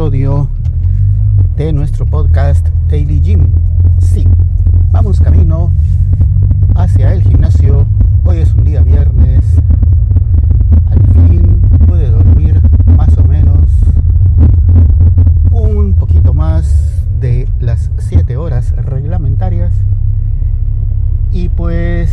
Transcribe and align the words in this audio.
de 0.00 1.72
nuestro 1.74 2.06
podcast 2.06 2.66
Daily 2.88 3.20
Gym. 3.20 3.50
Sí, 3.98 4.26
vamos 4.90 5.20
camino 5.20 5.70
hacia 6.74 7.12
el 7.12 7.22
gimnasio. 7.22 7.84
Hoy 8.24 8.38
es 8.38 8.54
un 8.54 8.64
día 8.64 8.80
viernes. 8.80 9.44
Al 10.88 11.02
fin 11.12 11.60
pude 11.86 12.08
dormir 12.08 12.62
más 12.96 13.14
o 13.18 13.24
menos 13.24 13.68
un 15.50 15.92
poquito 15.92 16.32
más 16.32 17.04
de 17.20 17.46
las 17.60 17.90
7 17.98 18.38
horas 18.38 18.74
reglamentarias. 18.76 19.74
Y 21.30 21.50
pues 21.50 22.10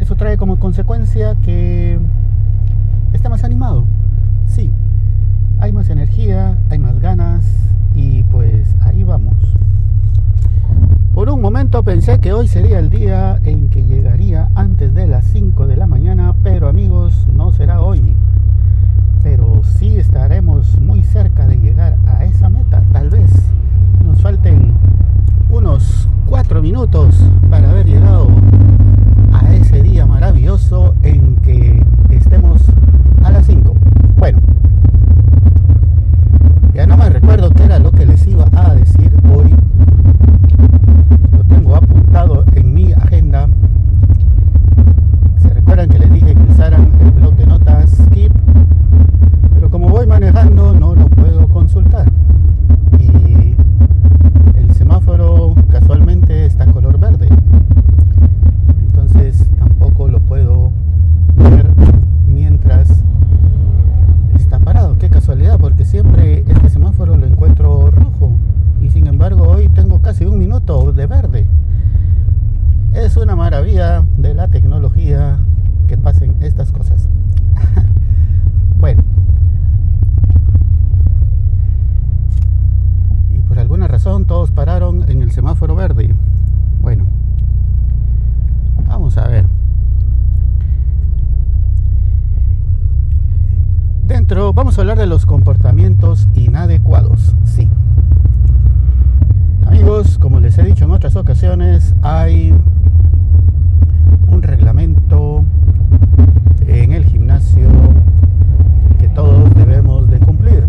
eso 0.00 0.16
trae 0.16 0.38
como 0.38 0.58
consecuencia 0.58 1.34
que 1.42 1.98
esté 3.12 3.28
más 3.28 3.44
animado. 3.44 3.84
Sí, 4.46 4.72
hay 5.62 5.70
más 5.70 5.88
energía, 5.90 6.58
hay 6.70 6.78
más 6.80 6.98
ganas 6.98 7.44
y 7.94 8.24
pues 8.24 8.74
ahí 8.80 9.04
vamos. 9.04 9.36
Por 11.14 11.28
un 11.30 11.40
momento 11.40 11.84
pensé 11.84 12.18
que 12.18 12.21
hoy 12.32 12.48
sería 12.48 12.78
el 12.78 12.88
día 12.88 13.40
en 13.44 13.68
que 13.68 13.81
Es 73.12 73.18
una 73.18 73.36
maravilla 73.36 74.02
de 74.16 74.32
la 74.32 74.48
tecnología 74.48 75.36
que 75.86 75.98
pasen 75.98 76.34
estas 76.40 76.72
cosas. 76.72 77.10
bueno. 78.78 79.02
Y 83.28 83.38
por 83.40 83.58
alguna 83.58 83.86
razón 83.86 84.24
todos 84.24 84.50
pararon 84.50 85.04
en 85.10 85.20
el 85.20 85.30
semáforo 85.30 85.74
verde. 85.74 86.14
Bueno. 86.80 87.04
Vamos 88.88 89.18
a 89.18 89.28
ver. 89.28 89.44
Dentro 94.06 94.54
vamos 94.54 94.78
a 94.78 94.80
hablar 94.80 94.96
de 94.96 95.06
los 95.06 95.26
comportamientos 95.26 96.28
inadecuados. 96.32 97.34
Sí. 97.44 97.68
Amigos, 99.66 100.16
como 100.16 100.40
les 100.40 100.56
he 100.56 100.62
dicho 100.62 100.86
en 100.86 100.92
otras 100.92 101.14
ocasiones, 101.16 101.94
hay 102.00 102.54
un 104.32 104.42
reglamento 104.42 105.44
en 106.66 106.92
el 106.92 107.04
gimnasio 107.04 107.68
que 108.98 109.08
todos 109.08 109.54
debemos 109.54 110.10
de 110.10 110.18
cumplir. 110.20 110.64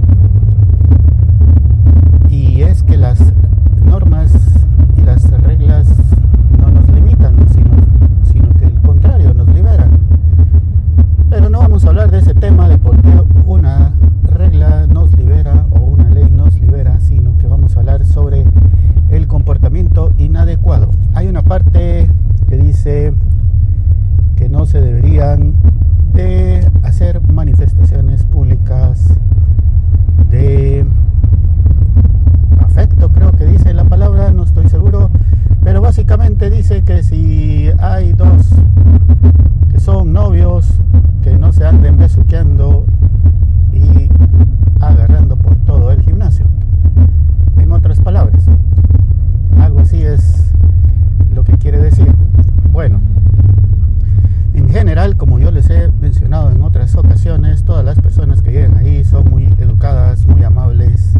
Y 2.29 2.61
es 2.63 2.83
que 2.83 2.97
las 2.97 3.19
normas 3.85 4.31
y 4.97 5.01
las 5.01 5.29
reglas 5.41 5.87
no 6.59 6.71
nos 6.71 6.89
limitan, 6.89 7.35
sino, 7.49 7.71
sino 8.31 8.49
que 8.59 8.65
el 8.65 8.79
contrario, 8.81 9.33
nos 9.33 9.47
liberan. 9.49 9.91
Pero 11.29 11.49
no 11.49 11.59
vamos 11.59 11.85
a 11.85 11.89
hablar 11.89 12.11
de 12.11 12.19
ese 12.19 12.33
tema 12.33 12.67
de 12.67 12.77
por 12.77 13.01
qué 13.01 13.23
una 13.45 13.93
regla 14.23 14.87
nos 14.87 15.15
libera 15.17 15.65
o 15.71 15.79
una 15.79 16.09
ley 16.09 16.29
nos 16.29 16.59
libera, 16.59 16.99
sino 16.99 17.37
que 17.37 17.47
vamos 17.47 17.75
a 17.77 17.79
hablar 17.79 18.05
sobre 18.05 18.45
el 19.09 19.27
comportamiento 19.27 20.11
inadecuado. 20.17 20.91
Hay 21.13 21.27
una 21.27 21.43
parte 21.43 22.09
que 22.47 22.57
dice 22.57 23.13
que 24.35 24.49
no 24.49 24.65
se 24.65 24.81
deberían 24.81 25.53
de 26.13 26.67
hacer 26.83 27.21
manifestaciones 27.31 28.23
de 30.29 30.85
afecto, 32.61 33.09
creo 33.11 33.31
que 33.31 33.45
dice 33.45 33.73
la 33.73 33.85
palabra, 33.85 34.31
no 34.31 34.43
estoy 34.43 34.67
seguro, 34.67 35.09
pero 35.63 35.81
básicamente 35.81 36.49
dice 36.49 36.83
que 36.83 37.03
si 37.03 37.69
hay 37.79 38.13
dos 38.13 38.47
que 39.71 39.79
son 39.79 40.13
novios, 40.13 40.67
que 41.21 41.37
no 41.37 41.51
se 41.53 41.65
anden 41.65 41.97
besuqueando 41.97 42.85
y 43.71 44.09
agarrando 44.79 45.35
por 45.35 45.55
todo 45.57 45.91
el 45.91 46.01
gimnasio. 46.01 46.45
En 47.57 47.71
otras 47.71 47.99
palabras, 47.99 48.45
algo 49.59 49.79
así 49.79 50.01
es 50.01 50.53
lo 51.33 51.43
que 51.43 51.57
quiere 51.57 51.79
decir. 51.79 52.13
Bueno, 52.71 52.99
en 54.53 54.69
general, 54.69 55.15
como 55.15 55.32
yo 55.43 55.51
les 55.51 55.69
he 55.69 55.91
mencionado 55.99 56.51
en 56.51 56.61
otras 56.61 56.95
ocasiones, 56.95 57.65
todas 57.65 57.83
las 57.83 57.99
personas 57.99 58.41
que 58.41 58.53
llegan 58.53 58.77
ahí 58.77 59.03
son 59.03 59.29
muy 59.29 59.43
educadas, 59.59 60.25
muy 60.25 60.41
amables 60.41 61.15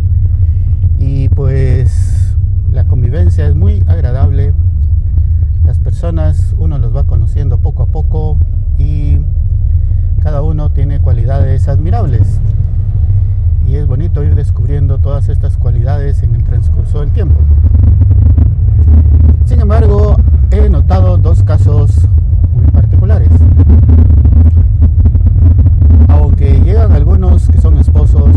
y 0.98 1.28
pues 1.28 2.34
la 2.72 2.86
convivencia 2.86 3.46
es 3.46 3.54
muy 3.54 3.84
agradable. 3.86 4.54
Las 5.66 5.78
personas 5.78 6.56
uno 6.58 6.78
los 6.78 6.96
va 6.96 7.04
conociendo 7.04 7.58
poco 7.58 7.84
a 7.84 7.88
poco 7.88 8.38
y 8.78 9.18
cada 10.22 10.42
uno 10.42 10.70
tiene 10.70 11.00
cualidades 11.00 11.68
admirables. 11.68 12.40
Y 13.68 13.76
es 13.76 13.88
bonito 13.88 14.24
ir 14.24 14.36
descubriendo 14.36 15.00
todas 15.00 15.28
estas 15.28 15.58
cualidades 15.58 16.24
en 16.24 16.36
el 16.36 16.46
transcurso 16.46 17.02
del 17.02 17.12
tiempo. 17.12 17.36
Sin 19.44 19.60
embargo, 19.60 20.16
he 20.52 20.70
notado 20.70 21.18
dos 21.18 21.44
casos 21.44 22.08
muy 22.56 22.66
particulares. 22.72 23.30
Aunque 26.10 26.60
llegan 26.62 26.92
algunos 26.92 27.48
que 27.50 27.60
son 27.60 27.78
esposos, 27.78 28.30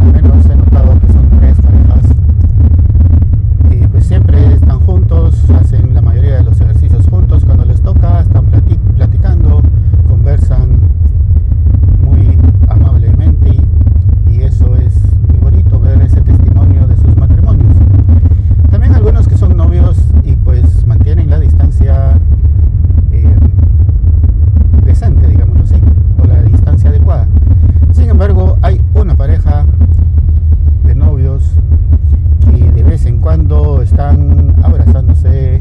al 0.00 0.12
menos 0.12 0.46
he 0.46 0.56
notado 0.56 0.98
que 1.00 1.12
son 1.12 1.30
tres 1.38 1.56
parejas, 1.60 2.04
y 3.70 3.86
pues 3.88 4.06
siempre 4.06 4.54
están 4.54 4.80
juntos, 4.80 5.42
hacen 5.50 5.94
la 5.94 6.02
mayoría 6.02 6.36
de 6.36 6.44
los 6.44 6.60
ejercicios 6.60 7.06
juntos, 7.08 7.44
cuando 7.44 7.64
les 7.64 7.80
toca 7.80 8.20
están 8.20 8.46
plati- 8.46 8.78
platicando, 8.94 9.62
conversan 10.08 10.80
muy 12.02 12.38
amablemente 12.68 13.50
y, 13.50 14.30
y 14.30 14.42
eso 14.42 14.74
es 14.76 14.94
muy 15.28 15.38
bonito 15.38 15.80
ver 15.80 16.00
ese 16.02 16.20
testimonio 16.20 16.86
de 16.86 16.96
sus 16.96 17.16
matrimonios. 17.16 17.74
También 18.70 18.94
algunos 18.94 19.26
que 19.26 19.36
son 19.36 19.56
novios 19.56 19.98
y 20.24 20.36
pues 20.36 20.86
mantienen 20.86 21.28
la 21.30 21.38
distancia 21.38 22.12
eh, 23.12 23.34
decente, 24.84 25.26
digámoslo 25.26 25.64
así, 25.64 25.76
o 26.22 26.26
la 26.26 26.42
distancia 26.42 26.90
adecuada. 26.90 27.26
Sin 27.92 28.08
embargo, 28.08 28.56
hay 28.62 28.80
una 28.94 29.14
pareja 29.14 29.64
de 30.84 30.94
novios 30.94 31.52
que 32.40 32.70
de 32.72 32.82
vez 32.82 33.04
en 33.06 33.18
cuando 33.18 33.82
están 33.82 34.54
abrazándose, 34.62 35.60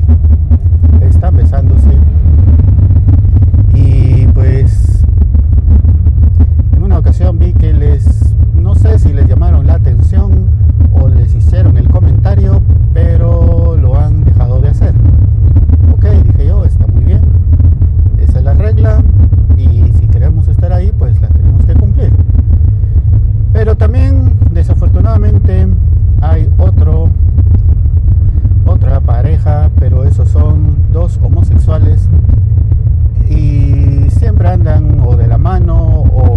están 1.02 1.36
besándose 1.38 1.92
y 3.74 4.26
pues 4.28 5.04
en 6.74 6.84
una 6.84 7.00
ocasión 7.00 7.40
vi 7.40 7.54
que 7.54 7.74
les, 7.74 8.36
no 8.54 8.76
sé 8.76 9.00
si 9.00 9.14
les 9.14 9.28
llamaron 9.28 9.68
la 9.68 9.76
atención 9.76 10.48
o 10.94 11.08
les 11.08 11.34
hicieron 11.36 11.78
el 11.78 11.90
comentario, 11.90 12.62
pero 12.94 13.78
lo 13.78 14.00
han 14.00 14.24
dejado 14.24 14.60
de 14.60 14.70
hacer. 14.70 14.94
Ok, 15.94 16.06
dije 16.26 16.48
yo, 16.48 16.64
está 16.64 16.88
muy 16.88 17.04
bien, 17.04 17.22
esa 18.18 18.40
es 18.40 18.44
la 18.44 18.54
regla 18.54 19.04
y 19.58 19.92
si 19.94 20.08
queremos 20.08 20.48
estar 20.48 20.72
ahí, 20.72 20.92
pues 20.98 21.20
la 21.22 21.28
tenemos 21.28 21.66
que 21.66 21.74
cumplir. 21.74 22.12
Pero 23.52 23.76
también, 23.76 24.34
desafortunadamente, 24.52 25.68
hay 26.22 26.50
otro, 26.58 27.10
otra 28.66 29.02
pareja, 29.02 29.70
pero 29.80 30.04
esos 30.04 30.30
son 30.30 30.78
dos 30.92 31.20
homosexuales 31.24 32.08
y 33.30 34.10
siempre 34.10 34.50
andan 34.50 35.02
o 35.06 35.16
de 35.16 35.28
la 35.28 35.38
mano 35.38 35.76
o 35.78 36.29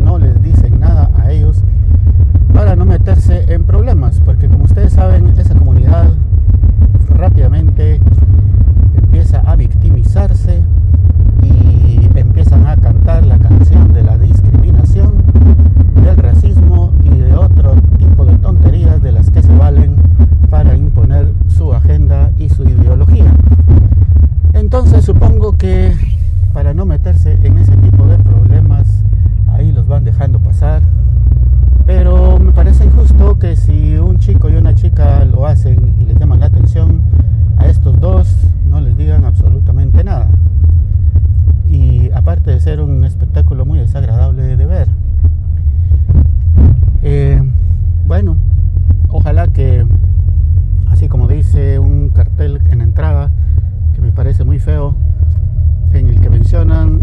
no 0.00 0.18
les 0.18 0.42
dicen 0.42 0.80
nada 0.80 1.10
a 1.14 1.30
ellos 1.30 1.62
para 2.54 2.74
no 2.74 2.86
meterse 2.86 3.44
en 3.52 3.64
problemas, 3.64 4.18
porque 4.24 4.48
como 4.48 4.64
ustedes 4.64 4.94
saben, 4.94 5.26
esa 5.38 5.54
comunidad 5.54 6.08
rápidamente 7.14 8.00
empieza 8.96 9.40
a 9.40 9.54
victimizarse, 9.56 10.62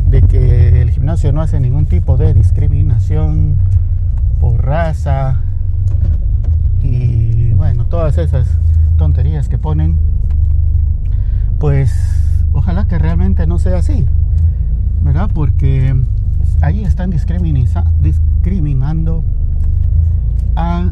de 0.09 0.21
que 0.23 0.81
el 0.81 0.89
gimnasio 0.89 1.31
no 1.31 1.41
hace 1.41 1.59
ningún 1.59 1.85
tipo 1.85 2.17
de 2.17 2.33
discriminación 2.33 3.55
por 4.39 4.65
raza 4.65 5.41
y 6.81 7.51
bueno, 7.51 7.85
todas 7.85 8.17
esas 8.17 8.47
tonterías 8.97 9.49
que 9.49 9.57
ponen, 9.57 9.97
pues 11.59 11.91
ojalá 12.53 12.85
que 12.85 12.97
realmente 12.97 13.45
no 13.45 13.59
sea 13.59 13.77
así, 13.77 14.05
¿verdad? 15.03 15.29
Porque 15.33 15.95
ahí 16.61 16.83
están 16.83 17.11
discriminando 17.11 19.23
a 20.55 20.89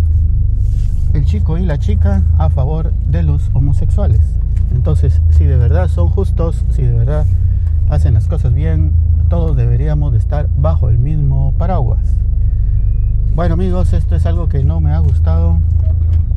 el 1.13 1.25
chico 1.25 1.57
y 1.57 1.65
la 1.65 1.79
chica 1.79 2.21
a 2.37 2.49
favor 2.49 2.93
de 3.09 3.23
los 3.23 3.49
homosexuales. 3.53 4.21
Entonces, 4.73 5.21
si 5.31 5.45
de 5.45 5.57
verdad 5.57 5.87
son 5.87 6.09
justos, 6.09 6.63
si 6.69 6.83
de 6.83 6.93
verdad 6.93 7.25
hacen 7.89 8.13
las 8.13 8.27
cosas 8.27 8.53
bien, 8.53 8.93
todos 9.29 9.55
deberíamos 9.55 10.11
de 10.11 10.17
estar 10.17 10.49
bajo 10.57 10.89
el 10.89 10.97
mismo 10.97 11.53
paraguas. 11.57 12.17
Bueno 13.35 13.53
amigos, 13.53 13.93
esto 13.93 14.15
es 14.15 14.25
algo 14.25 14.49
que 14.49 14.63
no 14.63 14.79
me 14.79 14.91
ha 14.91 14.99
gustado. 14.99 15.59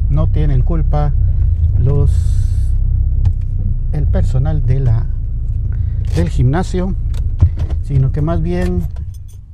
No 0.08 0.26
tienen 0.26 0.62
culpa 0.62 1.12
los 1.78 2.36
el 3.92 4.06
personal 4.06 4.64
de 4.66 4.80
la 4.80 5.06
del 6.14 6.28
gimnasio, 6.28 6.94
sino 7.82 8.12
que 8.12 8.22
más 8.22 8.42
bien 8.42 8.82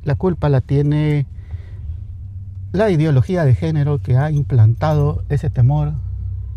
la 0.04 0.14
culpa 0.14 0.48
la 0.48 0.60
tiene 0.60 1.26
la 2.72 2.90
ideología 2.90 3.44
de 3.44 3.54
género 3.54 3.98
que 3.98 4.16
ha 4.16 4.30
implantado 4.30 5.22
ese 5.28 5.50
temor 5.50 5.94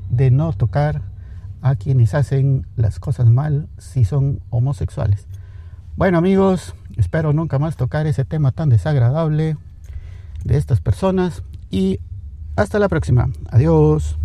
de 0.09 0.31
no 0.31 0.51
tocar 0.53 1.01
a 1.61 1.75
quienes 1.75 2.13
hacen 2.13 2.65
las 2.75 2.99
cosas 2.99 3.29
mal 3.29 3.67
si 3.77 4.05
son 4.05 4.41
homosexuales. 4.49 5.27
Bueno 5.95 6.17
amigos, 6.17 6.75
espero 6.97 7.33
nunca 7.33 7.59
más 7.59 7.75
tocar 7.75 8.07
ese 8.07 8.25
tema 8.25 8.51
tan 8.51 8.69
desagradable 8.69 9.57
de 10.43 10.57
estas 10.57 10.79
personas 10.81 11.43
y 11.69 11.99
hasta 12.55 12.79
la 12.79 12.89
próxima. 12.89 13.29
Adiós. 13.49 14.17